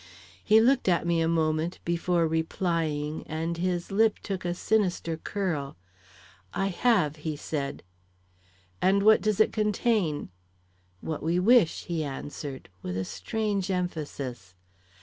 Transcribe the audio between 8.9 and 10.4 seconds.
what does it contain?'